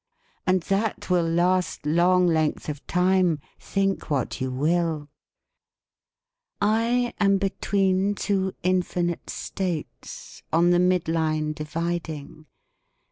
And 0.47 0.61
that 0.63 1.11
will 1.11 1.29
last 1.29 1.85
long 1.85 2.25
length 2.25 2.69
of 2.69 2.83
time, 2.87 3.37
think 3.59 4.09
what 4.09 4.41
you 4.41 4.49
will! 4.49 5.09
I 6.59 7.13
am 7.19 7.37
between 7.37 8.15
two 8.15 8.55
infinite 8.63 9.29
states 9.29 10.41
on 10.51 10.71
the 10.71 10.79
mid 10.79 11.07
line 11.07 11.53
dividing. 11.53 12.47